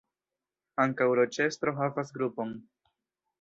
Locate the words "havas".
1.81-2.11